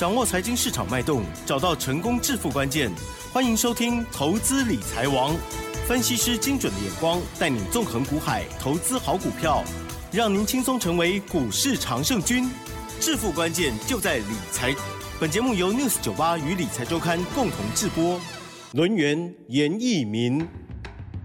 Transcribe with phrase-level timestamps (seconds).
[0.00, 2.90] 掌握财经市场脉动，找到成功致富关键。
[3.34, 5.34] 欢迎收听《投资理财王》，
[5.86, 9.62] 分析师精准的眼光，带你纵横股海，投资好股票，
[10.10, 12.48] 让您轻松成为股市常胜军。
[12.98, 14.74] 致富关键就在理财。
[15.20, 18.18] 本节目由 News 九八与理财周刊共同制播。
[18.72, 20.48] 轮源严一民，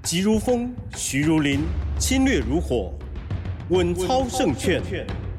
[0.03, 1.61] 急如风，徐如林，
[1.97, 2.93] 侵略如火，
[3.69, 4.83] 稳操胜券。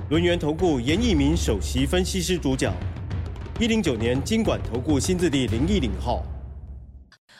[0.08, 2.72] 轮源投顾严一民首席分析师主讲，
[3.58, 6.22] 一零九年金管投顾新字第零一零号。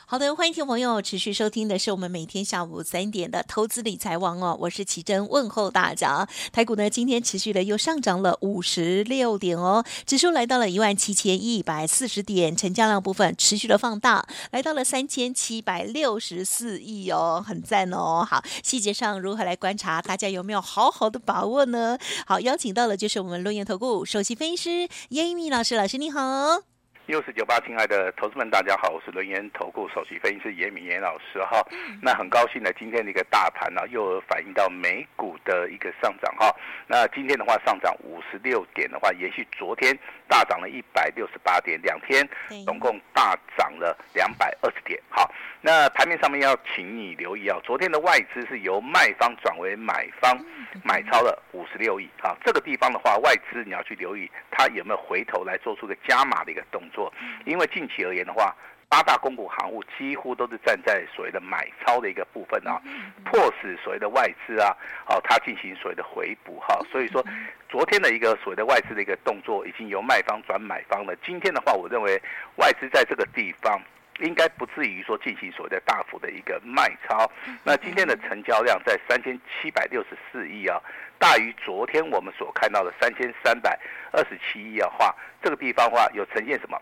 [0.09, 6.29] 好的，欢迎听众朋友持续收听的是我们每天下午三点的投资理财王哦，我是奇珍问候大家。
[6.53, 18.25] 台股呢今天持续的又上涨了五十六点哦，指数来到了一万七千一百四十点，成交量部分持续的放大，来到了三千七百六十四亿哦，很赞哦。
[18.25, 20.01] 好，细节上如何来观察？
[20.01, 21.99] 大家有没有好好的把握呢？
[22.25, 26.76] 好，邀请到的就是我们轮源投顾首席分析师严一民老师，老师你好。
[27.07, 31.65] 六四九八，亲爱的投资们，大家好，我是轮研投顾首席分析师严敏严老师哈。
[32.03, 36.53] 那很高兴呢，今天的一个大盘呢，又反映到美股的一个上涨哈。
[36.89, 39.97] 那今天的话上涨五十六点的话，延续昨天
[40.29, 42.29] 大涨了一百六十八点，两天
[42.65, 45.01] 总共大涨了两百二十点。
[45.09, 50.39] 好，那盘面上面要请你留意啊，昨天的外资是由卖方转为买方，
[50.85, 52.09] 买超了五十六亿。
[52.21, 57.13] 好，这个地方的话，外资你要去留意，它有没有回头来做出个加码的一个动作。
[57.45, 58.55] 因为近期而言的话，
[58.89, 62.81] 八大公股行务几乎都是站在所谓的买超的一个部分啊，
[63.25, 64.75] 迫使所谓的外资啊，
[65.09, 66.79] 哦，它进行所谓的回补哈。
[66.91, 67.25] 所以说，
[67.69, 71.17] 昨天的一个所谓的外资的一个动作，已经由卖方转买方了。
[71.25, 72.23] 今天的话，我认为
[72.57, 73.81] 外资在这个地方
[74.21, 77.29] 应该不至于说进行所谓的大幅的一个卖超。
[77.65, 80.81] 那今天的成交量在三千七百六十四亿啊，
[81.19, 83.77] 大于昨天我们所看到的三千三百
[84.13, 86.81] 二十七亿的话，这个地方的话有呈现什么？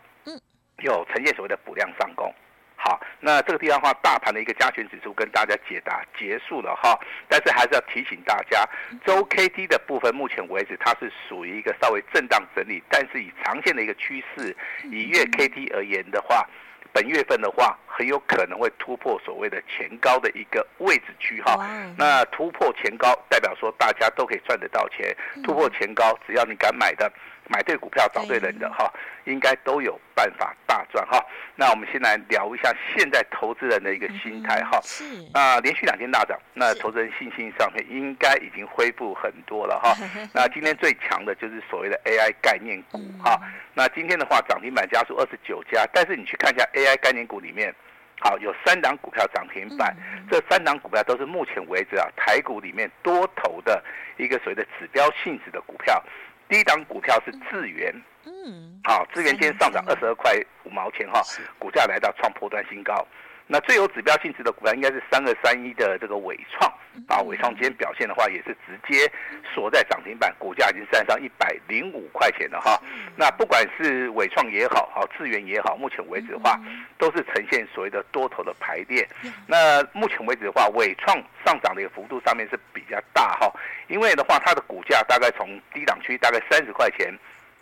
[0.85, 2.33] 有呈现所谓的补量上攻，
[2.77, 8.69] 好，那这个地方的话，大盘的一个加权指数跟大家解答结束了哈，但是还是要提醒大家，
[9.07, 14.55] 周 K D 的部分，目前为止它是属于一个稍微震荡整理，但是以长线的一个趋势，
[14.85, 16.47] 以月 K D 而言的话，
[16.93, 21.57] 本月份的话很有可能会突破所谓的前高的一个位置区哈，
[21.97, 27.11] 那突破前高代表说大家都可以赚得到钱，突破前高只要你敢买的。
[27.49, 28.93] 买对股票找对人的哈，
[29.25, 31.23] 应该都有办法大赚哈。
[31.55, 34.81] 那我们先来聊一下现在投资人的一个心态哈。
[34.83, 35.05] 是。
[35.33, 39.95] 那连续两天大涨，那投资人信心上面应该已经恢复很多了哈。
[40.33, 43.39] 那今天最强的就是所谓的 AI 概念股哈。
[43.75, 47.75] 那今天的话涨停板家数二十九家，但是你去看一下 AI 概念股里面，
[48.21, 49.95] 好有三档股票涨停板，
[50.31, 53.85] 这三档股票都是目前为止啊台股里面多头的
[54.17, 56.03] 一个所谓的指标性质的股票。
[56.49, 57.95] 第一档股票是智源，
[58.27, 60.33] 嗯，好，智源今天上涨二十二块
[60.65, 61.23] 五毛钱哈，
[61.59, 63.07] 股价来到创破段新高。
[63.47, 66.73] 那最有指标性质的股票应该是三二三一的这个伟创，
[67.09, 69.11] 啊，伟创今天表现的话也是直接
[69.55, 72.81] 锁在涨停板，股价已经站上一百零五块钱了哈。
[73.17, 76.59] 那不管是伟创也好，好智源也好，目前为止的话
[76.97, 79.07] 都是呈现所谓的多头的排列。
[79.47, 83.53] 那目前为止的话，伟创上涨的一个幅度上面是比较大哈，
[83.89, 87.13] 因为的话它的股价大概从低档区大概三十块钱。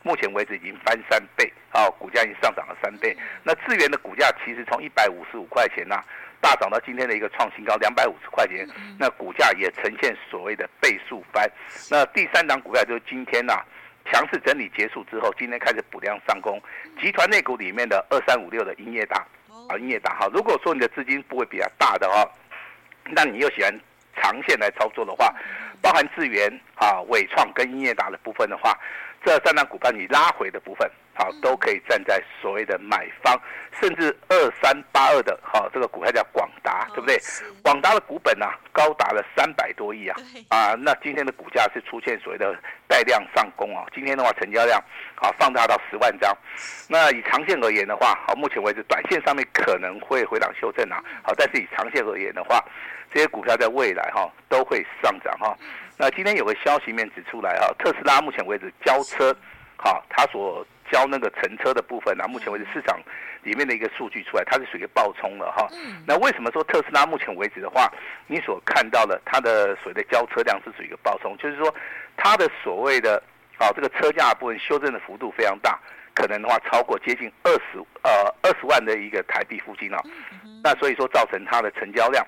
[0.03, 3.17] 目前为止已经翻三倍，好，股价已经上涨了三倍。
[3.43, 6.05] 那智源的股价其实从一百五十五块钱呐、啊，
[6.41, 8.69] 大涨到今天的一个创新高两百五十块钱，
[8.99, 11.49] 那股价也呈现所谓的倍数翻。
[11.89, 13.65] 那第三档股票就是今天呐、啊，
[14.11, 16.61] 强势整理结束之后，今天开始补量上攻。
[17.01, 19.25] 集团内股里面的二三五六的英业达，
[19.69, 22.29] 啊，英业达哈，如果说你的资金部位比较大的话，
[23.05, 23.73] 那你又喜欢
[24.17, 25.33] 长线来操作的话，
[25.81, 28.77] 包含智源啊、伟创跟英业达的部分的话。
[29.25, 33.41] 这三档股票你拉回的部分，好，都可以站在所谓的买方，
[33.81, 37.17] 甚至二三八二的，好，这个股票叫广达，对不对？
[37.63, 40.17] 广达的股本呢、啊，高达了三百多亿啊，
[40.49, 42.57] 啊，那今天的股价是出现所谓的
[42.89, 44.83] 带量上攻啊，今天的话成交量，
[45.15, 46.37] 好，放大到十万张，
[46.89, 52.59] 那以长线而言的话，好，目前为止短线上面可能会回档修正啊，好，但是以长线而言的话，
[53.13, 55.57] 这些股票在未来哈都会上涨哈。
[55.99, 59.33] 那今天有个消息面指出来啊，特斯拉目前为止交车，
[59.77, 62.99] 哈，它所交那个乘车的部分啊，目前为止市场
[63.43, 65.69] 里面的一个数据出来，它是属于爆冲了哈。
[66.07, 67.93] 那为什么说特斯拉目前为止的话，
[68.27, 71.73] 你所看到的它的所谓的交车量是属于一个爆冲，就是说
[72.17, 73.23] 它的所谓的
[73.59, 75.79] 啊这个车价部分修正的幅度非常大，
[76.15, 80.03] 可能的话超过接近二十呃二十万的一个台币附近啊。
[80.65, 82.27] 那所以说造成它的成交量。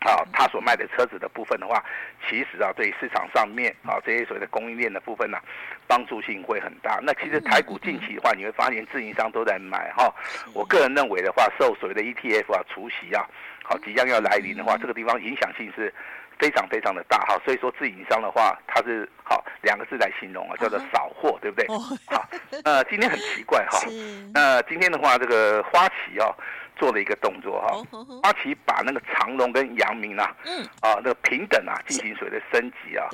[0.00, 1.84] 啊，他所卖的车子的部分的话，
[2.28, 5.42] 其实啊，对市场上面啊这些所谓的供应链的部分呢、啊，
[5.88, 7.00] 帮助性会很大。
[7.02, 10.14] 那其实台股近期的话，你会发现自营商都在买哈。
[10.54, 13.26] 我个人认为的话，受所谓的 ETF 啊除息啊，
[13.64, 15.92] 好即将要来临的话，这个地方影响性是
[16.38, 17.36] 非常非常的大哈。
[17.44, 21.66] 所以说自营商的话，它是好两个字来形容啊，叫做扫货，对不对？
[22.06, 22.28] 好，
[22.64, 23.80] 呃，今天很奇怪哈，
[24.32, 26.30] 那今天的话，这个花旗啊。
[26.78, 27.76] 做了一个动作哈，
[28.22, 33.06] 花旗把那个长荣跟阳明啊，嗯，啊那个平等啊进行所谓的升级啊。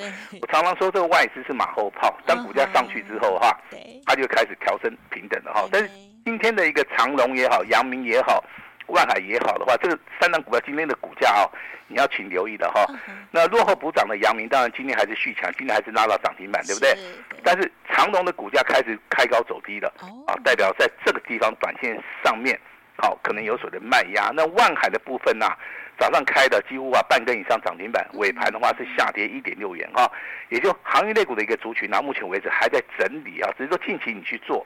[0.43, 3.59] 我常常说这个外资是马后炮，当股价上去之后哈，
[4.05, 5.67] 它就开始调升平等了哈。
[5.73, 5.91] 但是
[6.25, 8.45] 今天的一个长荣也好，阳明也好，
[8.89, 11.49] 万海也好的话，这个三档股票今天的股价啊，
[11.89, 12.85] 你要请留意的哈。
[13.31, 16.95] 那落后补涨的阳明，当然今天还是续强，今天还是拉到涨停板，对不对？
[17.43, 19.91] 但是长荣的股价开始开高走低了，
[20.27, 22.61] 啊，代表在这个地方短线上面。
[22.97, 24.31] 好，可能有所的卖压。
[24.35, 25.59] 那万海的部分呢、啊，
[25.99, 30.11] 早上开的几乎啊半根以上涨停板，尾盘的话是下跌一点六元哈。
[30.49, 34.65] 也就行业类股的一个族群呢、啊，目前为止还在整理啊，只是说近期你去做，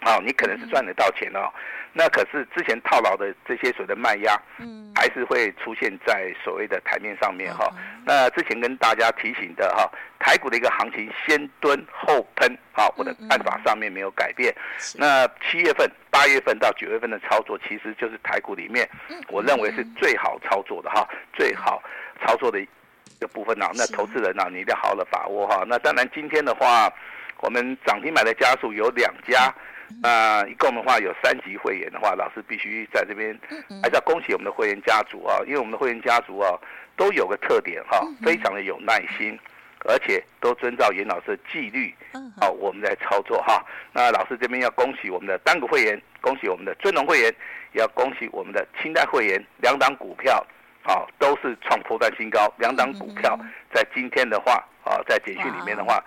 [0.00, 1.50] 好，你可能是赚得到钱哦。
[1.92, 7.68] 那可是之前套牢的这些所谓的卖压，嗯，还是会出现在所谓的台面上面哈。
[8.04, 9.90] 那之前跟大家提醒的哈，
[10.20, 14.54] 台股的一个行情先蹲后喷，好，我的看法上面没有改变。
[14.94, 18.88] 那七月份、八月份到九月份的操作，其实就是台股里面，
[19.28, 21.82] 我认为是最好操作的哈，最好
[22.20, 22.68] 操作的一
[23.18, 23.70] 个部分啊。
[23.74, 25.64] 那投资人啊，你一定要好好的把握哈。
[25.66, 26.92] 那当然今天的话，
[27.40, 29.52] 我们涨停板的家数有两家。
[30.02, 33.36] 那一共的话有三级会员的话，老师必须在这边
[33.82, 36.56] 还是要恭喜我们的会员家族啊，因为我们的会员家族啊
[36.96, 39.38] 都有个特点哈，非常的有耐心，
[39.86, 41.94] 而且都遵照严老师的纪律，
[42.38, 43.64] 好，我们在操作哈。
[43.92, 47.34] 那老师这边要恭喜我们的单股会员，恭喜我们的尊龙会员，
[47.72, 50.46] 也要恭喜我们的清代会员，两档股票
[50.84, 53.38] 啊都是创波段新高，两档股票
[53.72, 56.04] 在今天的话啊，在简讯里面的话。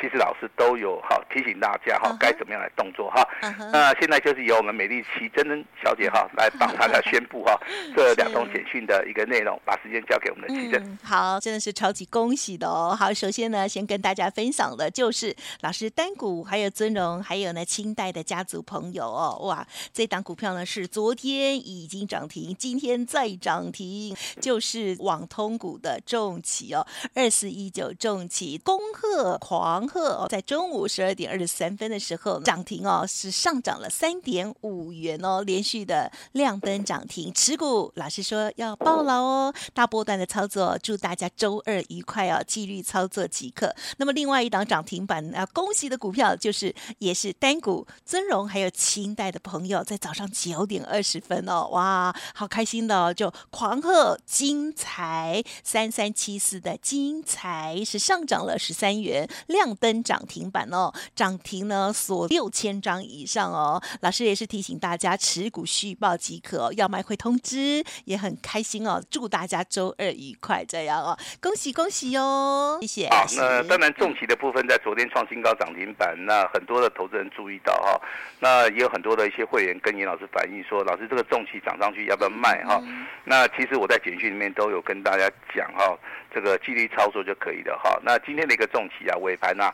[0.00, 3.26] 其实老师都有好提醒大家哈，该怎么样来动作哈。
[3.72, 7.58] 那现在就是由我们美丽奇珍珍小姐哈来帮大家宣布哈
[7.94, 10.98] 这两通简讯的一个内容，把时间交给我们的奇珍。
[11.02, 12.96] 好，真的是超级恭喜的哦。
[12.98, 26.84] 好，首先呢，先跟大家分享的就是老师单股还有尊荣还有呢清代的家族朋友哦，哇，这档股票呢是昨天已经涨停，今天再涨停，就是网通股的重企哦，
[27.14, 29.81] 二四一九重企，恭贺狂。
[29.82, 37.34] 黄鹤在中午十二点二十三分的时候涨停哦，是上涨了三点五元哦，连续的亮灯涨停。
[37.34, 43.74] 持股老师说要爆了哦，大波段的操作，祝大家周二愉快哦，纪律操作即可。
[43.96, 59.71] 那么另外一档涨停板啊，恭喜的股票就是也是单股尊荣还有清代的朋友，在早上九点二十分哦，哇，好开心的哦，就狂贺精材三三七四的精材是上涨了十三元亮。
[59.76, 63.82] 登涨停板哦，涨停呢锁六千张以上哦。
[64.00, 69.02] 老师也是提醒大家持股续报即可，哦，要卖会通知，也很开心哦。
[69.10, 73.08] 祝大家周二愉快，这样哦，恭喜恭喜哦，谢谢。
[73.10, 78.00] 好，那当然重企的部分在昨天创新高涨停板，那很多的投资人注意到哈，
[78.40, 82.80] 那也有很多的一些会员跟严老师反映说，老师这个重企涨上去要不要卖哈？
[82.84, 85.96] 嗯、那其实我在简讯里面都有跟大家讲哈，
[86.34, 87.98] 这个纪律操作就可以了哈。
[88.02, 89.52] 那今天的一个重企啊，尾盘。
[89.60, 89.72] 啊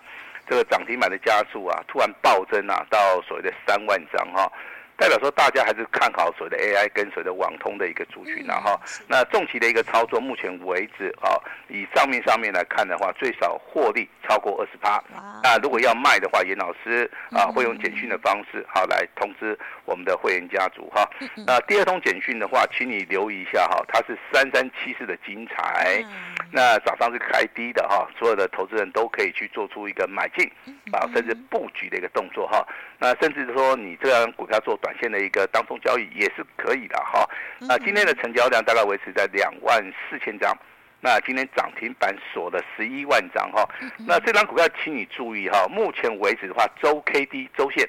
[0.51, 4.51] 这个涨停板的加速啊，突然暴增啊，到所谓的三万张哈。
[4.99, 11.39] 代表说大家还是看好所谓的 AI 跟随的网通的一个族群呐哈，那重期的一个操作，目前为止啊，
[11.69, 15.01] 以账面上面来看的话，最少获利超过二十趴。
[15.41, 21.09] 那如果要卖的话，严老师啊会用简讯的方式好来通知我们的会员家族哈。
[21.47, 26.05] 那第二通简讯的话，请你留意一下哈，它是三三七四的精彩，
[26.51, 30.45] 那早上是开低的哈，所有的投资人都可以去做出一个买进
[30.93, 32.67] 啊，甚至布局的一个动作哈。
[32.99, 37.29] 那甚至说你这张股票做短线的一个当中交易也是可以的哈。
[37.61, 40.57] 那今天的成交量大概维持在两万四千张。
[41.01, 43.69] 那今天涨停板锁了十一万张哈。
[43.99, 47.89] 那这张股票请你注意哈，目前为止的话，周 K D 周线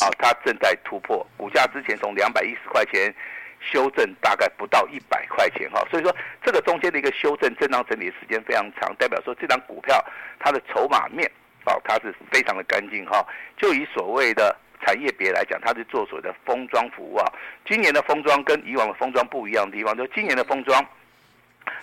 [0.00, 3.14] 啊，它正在突破，股价之前从两百一十块钱
[3.60, 5.86] 修正大概不到一百块钱哈。
[5.90, 10.04] 所以说这个中间的一个修正震荡整理的时间非常长，代表说这张股票
[10.38, 11.30] 它的筹码面。
[11.66, 13.26] 啊，它是非常的干净哈。
[13.56, 17.32] 就以所谓的产业别来讲，它是做所谓的封装服务啊。
[17.66, 20.84] 今年的封装跟以往的封装不一样的地方，就今年的封装，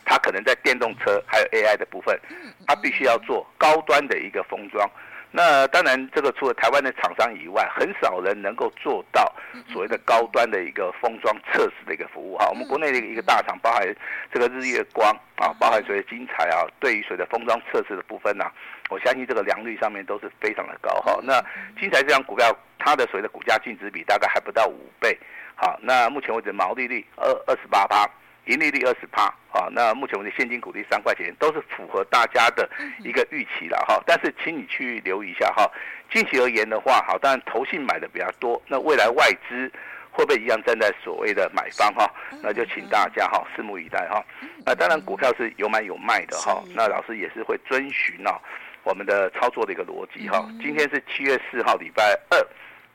[0.06, 2.20] 它可能在电动车还有 AI 的部分，
[2.68, 4.90] 它必须要做高端的一个封装。
[5.36, 9.34] 那当然，这个除了台湾的厂商以外，很少人能够做到
[9.68, 12.48] 所谓的高端的一个封装测试的一个服务哈。
[12.50, 13.84] 我们国内的一个大厂，包含
[14.32, 18.46] 这个日月光啊，包含所谓精材啊，对于所谓的封装测试的部分呢，
[18.92, 21.20] 我相信这个良率上面都是非常的高哈。
[21.24, 21.42] 那
[21.82, 25.18] 精材这张股票，它的所谓的股价净值比大概还不到五倍，
[25.56, 28.08] 好，那目前为止毛利率二二十八趴。
[28.46, 32.70] 盈利率二十趴，啊，那目前我们的现金股利三块钱，都是符合大家的
[33.00, 34.04] 一个预期了哈。
[34.06, 35.70] 但是，请你去留意一下哈。
[36.12, 39.72] 近期而言的话，好，当然投信买的比较多，那未来外资
[40.12, 42.12] 会不会一样站在所谓的买方哈？
[42.42, 44.22] 那就请大家哈拭目以待哈。
[44.66, 46.62] 那当然，股票是有买有卖的哈。
[46.76, 48.38] 那老师也是会遵循啊
[48.84, 50.46] 我们的操作的一个逻辑哈。
[50.62, 52.46] 今天是七月四号，礼拜二。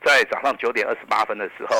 [0.04, 1.76] 在早上九点二十八分的时候，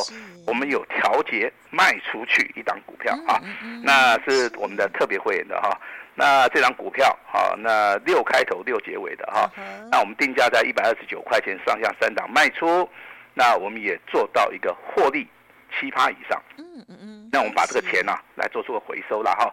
[0.46, 3.40] 我们有调节卖出去一档股票啊，
[3.82, 5.78] 那是我们的特别会员的哈。
[6.14, 9.48] 那这档股票哈，那六开头六结尾的哈，
[9.90, 12.88] 那我们定价在一百二十九块钱上下三档卖出，
[13.34, 15.28] 那我们也做到一个获利
[15.78, 16.42] 七趴以上。
[16.56, 19.48] 嗯嗯嗯，那我们把这个钱呢来做出个回收了哈。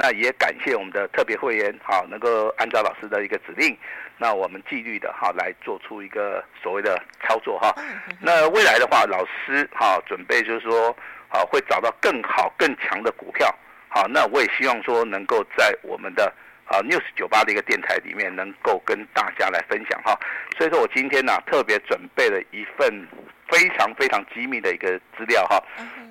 [0.00, 3.76] 那也感谢我们的特别会员好，能够按照老师的一个指令。
[4.16, 7.74] 那我们纪律的哈来做出一个所谓的操作哈，
[8.20, 10.90] 那未来的话，老师哈准备就是说
[11.28, 13.52] 啊会找到更好更强的股票，
[13.88, 16.32] 好，那我也希望说能够在我们的
[16.64, 20.18] 啊 News 九八的一个电台里面能够跟大家来分享哈，
[20.56, 23.06] 所以说我今天呢特别准备了一份
[23.48, 25.62] 非常非常机密的一个资料哈，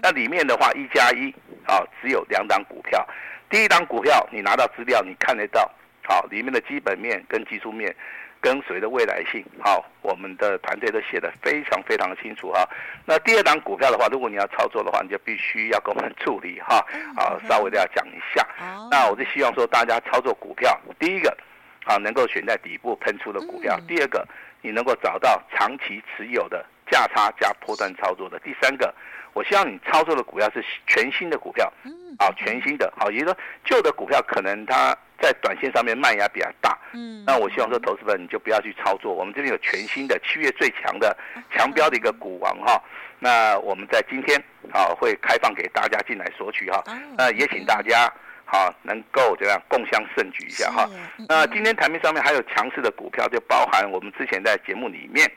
[0.01, 1.29] 那里面的话一加一
[1.65, 3.05] 啊只有两档股票，
[3.49, 5.69] 第一档股票你拿到资料你看得到。
[6.09, 7.93] 好，里面的基本面跟技术面，
[8.39, 12.65] 跟随的未来性，好，我们的团队都写得非常非常的清楚哈。
[13.03, 16.77] 那第二档股票的话，如果你要操作的话，你就必须要跟我们助理哈，
[17.17, 18.47] 啊，稍微的要讲一下。
[18.89, 21.37] 那我就希望说，大家操作股票，第一个，
[21.83, 24.25] 啊，能够选在底部喷出的股票；第二个，
[24.61, 28.95] 你能够找到长期持有的价差加波段操作的；第三个，
[29.37, 31.71] 我希望你操作的股票是全新的股票，
[32.17, 34.97] 啊，全新的，好，也就是说旧的股票可能它。
[35.19, 39.11] 在短线上面卖压比较大，嗯，那我希望说投资者你就不要去操作。
[39.11, 41.17] 我们这边有全新的七月最强的
[41.51, 42.79] 强标的一个股王哈，
[43.17, 44.39] 那我们在今天
[44.71, 46.83] 啊会开放给大家进来索取哈，
[47.17, 48.07] 那也请大家
[48.45, 50.87] 好能够这样共襄盛举一下哈。
[51.27, 55.27] 那今天台面上面还有强势的股票，就包含我们之前在节目里面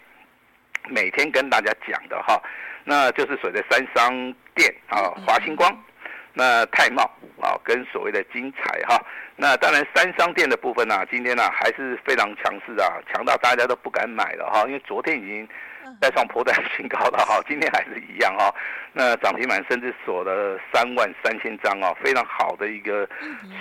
[0.90, 2.38] 每天跟大家讲的哈，
[2.85, 5.71] 那就是所谓的三商店啊，华星光。
[6.33, 7.03] 那泰茂
[7.41, 8.97] 啊，跟所谓的金彩哈，
[9.35, 15.47] 那当然三商店的部分呢、啊，今天呢、啊、还是非常强势啊，强到大家都不敢买了哈，因为昨天已经
[16.00, 18.54] 再创波段新高了哈，今天还是一样哈，
[18.92, 23.09] 那涨停板甚至锁了三万三千张啊，非常好的一个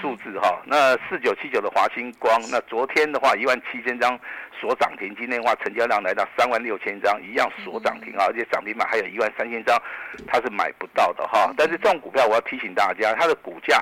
[0.02, 0.62] 数字哈。
[0.66, 4.20] 那四九七九的华星光，那昨天的话一万七千张。
[4.60, 9.82] 锁涨停，今天的话成交量来到三万六千张，一样锁涨停啊，而且涨停板还有一万三千张，
[10.28, 11.50] 它是买不到的哈。
[11.56, 13.82] 但是这种股票，我要提醒大家，它的股价。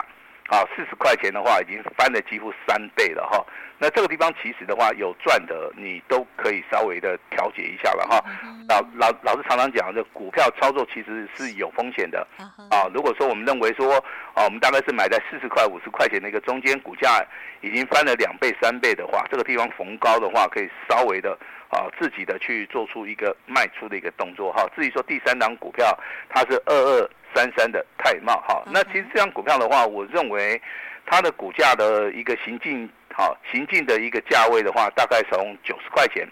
[0.49, 3.43] 啊，四十块钱的话，已经翻了几乎三倍了哈。
[3.79, 8.23] 那这个地方其实的话，有赚的你都可以稍微的调节一下了哈。
[8.67, 12.25] 老老老师常常讲，这股票操作其实是有风险的
[12.69, 12.89] 啊。
[12.93, 13.93] 如果说我们认为说，
[14.33, 17.23] 啊，我们大概是买在四十块、五十块钱的一个中间，股价
[17.61, 21.37] 已经翻了两倍、三倍的话，这个地方逢高的话，可以稍微的
[21.69, 24.67] 啊自己的去做出一个卖出的一个动作哈。
[24.75, 25.97] 至于说第三档股票，
[26.29, 27.09] 它是二二。
[27.35, 30.59] 三三的泰茂哈，那其实这张股票的话，我认为
[31.05, 36.23] 它的股价的一个行进，好行进的一个价位的话，大概从九十块钱，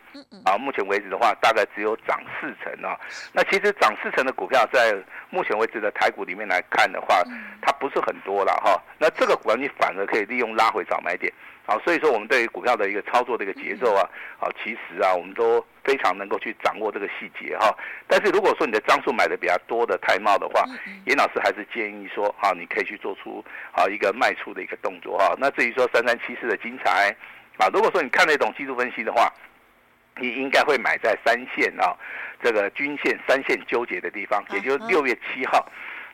[0.45, 2.95] 啊，目前为止的话，大概只有涨四成啊。
[3.33, 4.95] 那其实涨四成的股票，在
[5.35, 7.21] 目前为止的台股里面来看的话，
[7.61, 8.81] 它不是很多了哈。
[8.97, 11.31] 那这个股票你反而可以利用拉回早买点。
[11.67, 14.07] 好，所以说我们对于股票的一个操作的一个节奏啊，
[14.39, 17.75] 好，其实啊，我们都非常能够去掌握这个细节哈。
[18.07, 20.63] 但是如果说你的张数买的比较多的太茂的话，
[21.05, 25.35] 严老师还是建议说，哈，你可以去做出好一个卖出的一个动作哈。
[25.37, 27.13] 那至于说三三七四的精彩，
[27.57, 29.33] 啊，如果说你看得懂技术分析的话，
[30.19, 31.95] 你应该会买在三线啊，
[32.41, 35.67] 这个均线三线纠结的地方，也就是六月七号。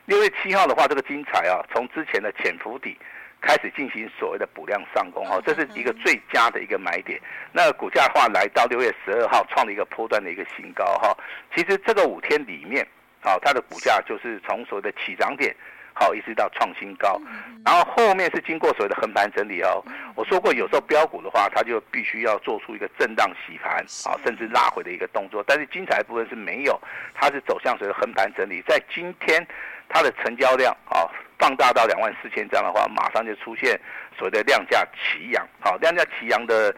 [0.06, 2.96] 六月七号的话，这个精彩啊，从之前的潜伏底。
[3.44, 7.20] 开始进行所谓的补量上攻哈，这是一个最佳的一个买点。
[7.50, 11.12] 那股价的话来到六月十二号创了一个波段的一个新高哈。
[11.52, 12.86] 其实这个五天里面，
[13.20, 15.52] 啊，它的股价就是从所谓的起涨点，
[15.94, 17.20] 好一直到创新高，
[17.64, 19.82] 然后后面是经过所谓的横盘整理哦。
[20.14, 25.44] 我说过，有时候标股的话，它就必须要做出一个震荡洗盘啊，甚至拉回的一个动作。
[25.46, 26.80] 但是精彩部分是没有，
[27.14, 28.62] 它是走向所谓的横盘整理。
[28.66, 29.46] 在今天，
[29.88, 31.08] 它的成交量啊。
[31.38, 33.76] 放大到两万四千张的话，马上就出现
[34.16, 36.72] 所谓的量价齐扬，好，量价齐扬的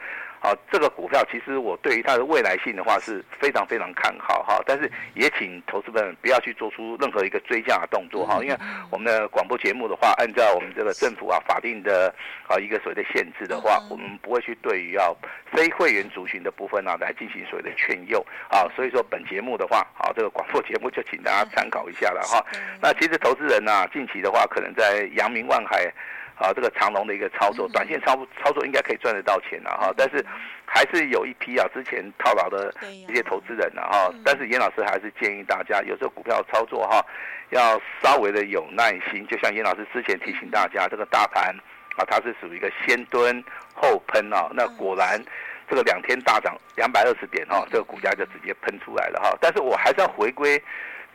[0.44, 8.56] 好，这个股票其实我对于它的未来性的话是非常非常看好哈，但是也请投资们不要去做出任何一个追加的动作哈，因为
[8.90, 12.14] 我们的广播节目的话，按照我们这个政府啊法定的
[12.46, 15.16] 啊一个所谓的限制的话，我们不会去对于要
[15.50, 22.44] 非会员族群的部分啊来进行所谓的劝诱啊，所以说本节目的话，好，这个广播节目就请大家参考一下了哈。
[22.82, 25.90] 那其实投资人呢，近期的话，可能在阳明万海。
[26.36, 30.24] 啊，这个长龙的一个操作，短线操操作应该可以赚得到钱了哈，但是
[30.66, 37.04] 还是有一批啊之前套牢的一些投资人了哈，但是严老师还是建议大家，有时候股票操作哈，
[37.50, 41.54] 要稍微的有耐心，就像严老师之前提醒大家，这个大盘
[41.96, 45.22] 啊，它是属于一个先蹲后喷啊，那果然
[45.70, 50.60] 这个两天大涨两百二十点哈，这个股价就直接喷出来了哈，但是我还是要回归。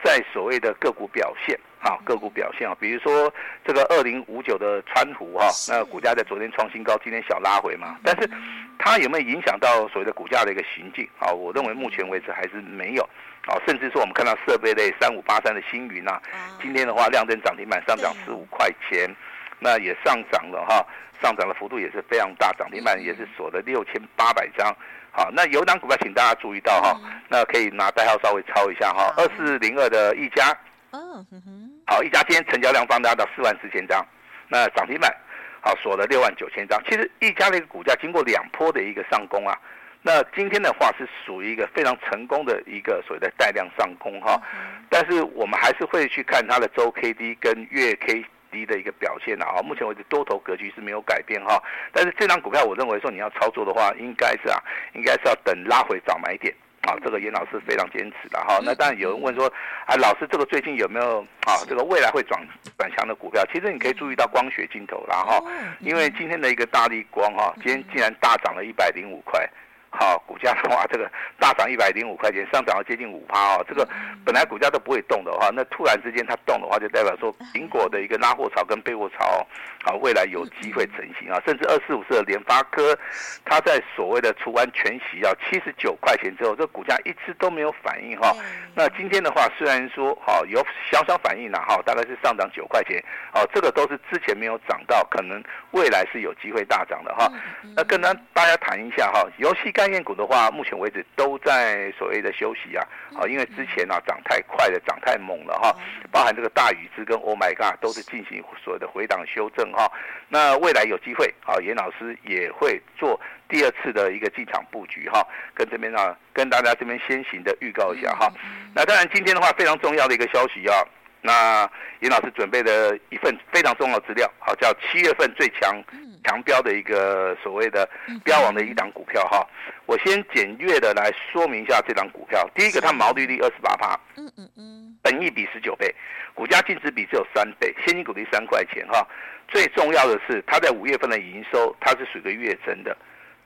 [0.04, 3.32] 在所谓的个股表现，啊，个股表现啊，比如说
[3.66, 8.30] 这个二零五九的川湖哈，那股价在昨天创新高，今天小拉回嘛，但是
[8.78, 11.32] 它有没有影响到所谓的股价的一个行进啊？
[11.32, 13.04] 我认为目前为止还是没有，
[13.48, 16.22] 啊，甚至说我们看到设备类三五八三的星云啊，
[16.62, 19.14] 今天的话亮灯涨停板上涨十五块钱，
[19.60, 20.86] 那也上涨了哈，
[21.22, 24.74] 上涨的幅度也是非常大，涨停板也是锁了六千八百张。
[25.20, 26.98] 好，那有档股票，请大家注意到哈，
[27.28, 30.58] 那可以拿代号稍微抄一下哈，二四零二的一家，
[30.92, 34.02] 嗯哼，好，一家今天成交量放大到四万四千张，
[34.48, 35.14] 那涨停板，
[35.60, 36.82] 好锁了六万九千张。
[36.86, 39.60] 其实一家的一个股价经过两波的一个上攻啊，
[40.02, 44.42] 那今天的话是属于一个非常成功的一个所谓的带量上攻哈，
[44.90, 48.24] 但是我们还是会去看它的周 K D 跟月 K。
[48.52, 54.58] 低的一个表现了啊，目前为止多头格局是没有改变哈，但是这张股票我认为说你要操作的话，应该是啊，
[54.94, 56.54] 应该是要等拉回早买点
[56.84, 58.60] 啊，这个严老师非常坚持的哈。
[58.64, 59.46] 那当然有人问说，
[59.86, 62.40] 啊，老师这个最近有没有啊，这个未来会转
[62.78, 63.44] 转强的股票？
[63.54, 65.42] 其实你可以注意到光学镜头啦哈，
[65.80, 69.50] 因为今天的一个大力光哈，今天竟然大涨了一百零五块。
[69.92, 73.66] 好，股价的话，这个大涨一百零五块钱，上涨了接近五趴哦。
[73.68, 73.88] 这个
[74.24, 79.46] 本来股价都不会动的话，那突然之间它动的话，就代表说苹果的一个拉货潮跟备货潮，
[79.84, 81.42] 啊，未来有机会成型啊。
[81.44, 82.96] 甚至二四五四的联发科，
[83.44, 88.32] 它在所谓的除完全息啊七十九块钱之后，这个股价一直都没有反应哈。
[88.76, 97.28] 那今天的话，虽然说哈有小小反应了哈，大概是上涨九块钱，哦，这个都是之前没有涨到，可能未来是有机会大涨的哈。
[97.76, 99.74] 那跟大家谈一下哈，游戏。
[99.80, 105.74] 概念股的话，目前为止都在所谓的休息啊，啊，因为之前啊涨太快了，涨太猛了哈，
[106.12, 109.90] 包含这个大禹之跟 Oh My God 都是进行所谓的回档修正哈。
[110.28, 118.30] 那未来有机会啊，严老师也会做第二次的一个进场布局哈，跟这边啊，跟大家这边先行的预告一下哈。
[118.76, 120.76] 那当然今天的话非常重要的一个消息啊，
[121.22, 125.84] 那严老师准备的一份非常重要的资料，好，叫七月份最强。
[126.26, 127.90] 强标的一个所谓的
[128.26, 129.48] 标王的一档股票哈，
[129.86, 132.48] 我先简略的来说明一下这档股票。
[132.54, 135.96] 第一个，它毛利率二十八趴，嗯嗯嗯，本益比十九倍，
[136.36, 139.08] 股价净值比只有三倍，现金股利三块钱哈。
[139.48, 142.96] 最重要的是，它在五月份的营收，它是属于月增的，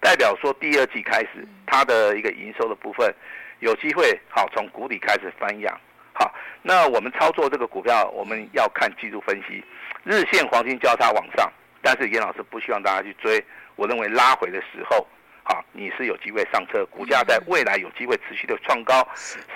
[0.01, 3.13] 代表说第二季开始，它的一个营收的部分
[3.59, 5.79] 有机会好从谷底开始翻扬。
[6.13, 9.63] 好，那我们操作这个股票，我们要看技术分析，
[10.03, 11.51] 日线黄金交叉往上。
[11.81, 13.43] 但是严老师不希望大家去追，
[13.75, 15.05] 我认为拉回的时候，
[15.43, 19.05] 好，你是有机会上车，股价在未来有机会持续的创高，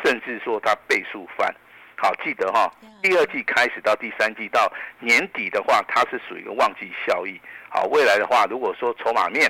[0.04, 1.56] 甚至说它倍数翻，
[1.96, 2.70] 好，记得哈，
[3.02, 7.40] 第二季开始到第三季到年底的话，它是属于一个旺季效益，
[7.70, 9.50] 好，未来的话，如果说筹码面，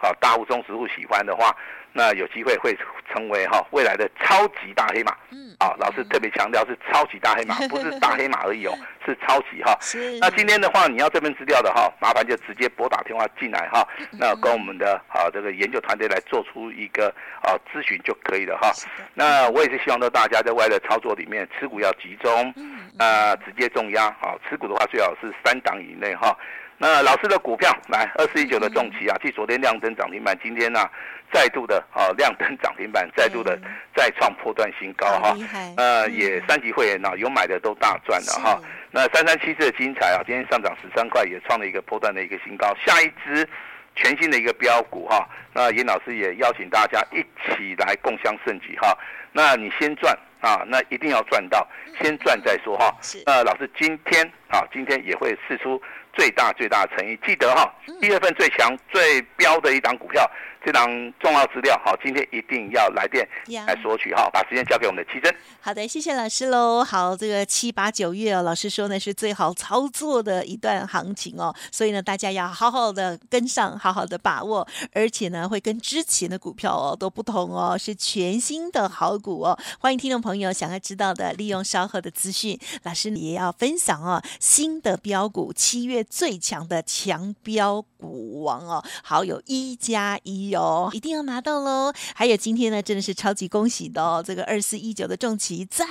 [0.00, 1.56] 好，大户中实户喜欢的话。
[1.96, 2.76] 那有机会会
[3.10, 8.72] 成为哈未来的超级大黑马，嗯，啊，老师特别强调是超级大黑马，不是大黑马而已哦，
[9.06, 9.74] 是超级哈。
[10.20, 13.82] 那今天的话，你要这份资料的哈，麻烦就直接拨打电话进来哈，
[14.12, 17.08] 那跟我们的啊这个研究团队来做出一个
[17.42, 18.70] 啊咨询就可以了哈。
[19.14, 22.54] 那我也是希望说大家在外的操作里面持股要集中，
[22.98, 26.36] 啊，直接重压啊，持股的话最好是三档以内哈。
[26.78, 30.90] 那老师的股票来二四一九的重旗啊，继昨天亮灯涨停板，今天呢、啊、
[31.32, 33.58] 再度的啊亮灯涨停板，再度的
[33.94, 35.34] 再创破断新高哈。
[35.78, 38.60] 呃，也三级会员呢、啊、有买的都大赚了哈。
[38.90, 42.74] 那三三七四的精彩啊，今天上涨十三块，也创了一个破断的一个新高。
[42.84, 43.48] 下一支
[43.94, 48.96] 全新的一个标股哈，那严老师也邀请大家一起来共襄盛举哈。
[49.32, 51.66] 那你先赚啊，那一定要赚到，
[52.02, 52.94] 先赚再说哈。
[53.24, 55.80] 那，老师今天啊，今天也会试出。
[56.16, 60.28] 最大最大的诚意，记得哈，一月份最强最标的一档股票，
[60.66, 60.84] 这档
[61.20, 63.24] 重要资料，好，今天一定要来电
[63.64, 65.32] 来索取哈，把时间交给我们的七珍。
[65.60, 66.82] 好的，谢谢老师喽。
[66.82, 79.56] 好，这个七八九月哦，老师说呢是最好操作的一段行情哦，所以呢大家要好好的跟上，好好的把握，而且呢会跟之前的股票哦都不同哦，是全新的好股哦。
[79.78, 91.92] 欢迎听众朋友想要知道的，利用稍后的资讯，老师也要分享哦，新的标股，七月最强的强标股王哦，好，有一加一哦，一定要拿到喽。
[92.14, 95.86] 还有今天呢，真的是超级恭喜的哦，这个二四一九的重旗再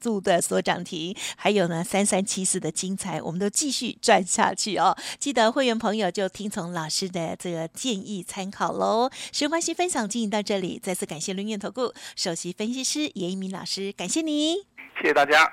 [0.00, 4.96] 度的所涨停，还有呢三三七四的精彩，我们都继续赚下去哦。
[5.18, 9.10] 记得会员朋友就听从老师的这个建议参考喽。
[9.32, 14.54] 时关系分享进行到这里，再次感谢伦元投顾首席分析师严一鸣老师，感谢你，
[15.00, 15.50] 谢谢大家。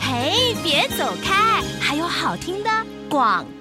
[0.00, 2.70] 嘿，别走开，还有好听的
[3.08, 3.59] 广告。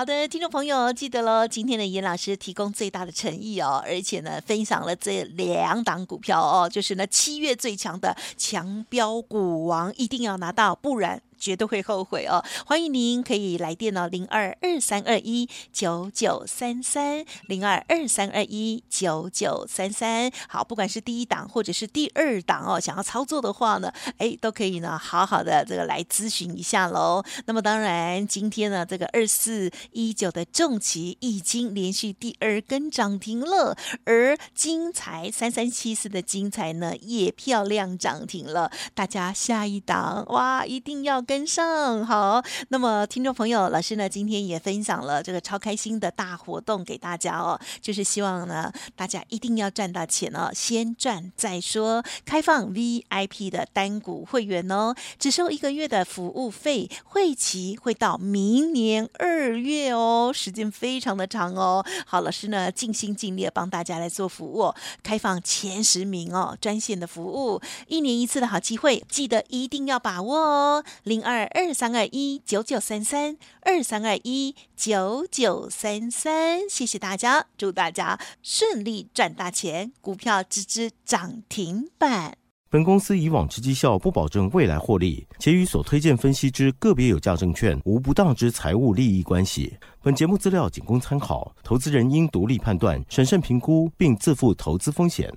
[0.00, 11.20] 好的，听众朋友记得喽，今天的严老师提供最大的诚意哦，而且呢，分享了这两档股票哦，就是呢七月最强的强标股王，一定要拿到，不然。
[11.40, 12.44] 绝对会后悔哦！
[12.66, 20.30] 欢迎您可以来电哦，零二二三二一九九三三零二二三二一九九三三。
[20.48, 27.24] 好，不管是第一档或者是第二档哦，想要操作的话呢，哎，都可以呢，好好的这个来咨询一下喽。
[27.46, 33.74] 那么当然，今天呢，这个二四一九的重骑已经连续第二根涨停了，
[34.04, 38.70] 而精彩三三七四的精彩呢，也漂亮涨停了。
[38.92, 41.24] 大家下一档哇，一定要。
[41.30, 52.02] 跟上好，那么听众朋友，老师呢今天也分享了这个超开心的大活动给大家哦，就是希望呢大家一定要赚到钱哦，先赚再说。
[52.24, 61.86] 开放 VIP 的单股会员哦，只收一个月的服务费，会期会到明年二月哦，时间非常的长哦。
[62.06, 70.84] 好，老师呢尽心尽力帮大家来做服务，开放前十名哦，专线的服务，一年一次的好机会，记得一定要把握哦。
[71.22, 82.36] 二二三二一九九三三二三二一九九三三，谢谢大家，祝大家顺利赚大钱，股票支支涨停板。
[82.68, 89.76] 本公司以往之绩效不保证未来获利，且与所推荐分析之个别有价证券无不当之财务利益关系。
[90.00, 95.32] 本节目资料仅供参考，投资人应独立判断、审慎评估，并自负投资风险。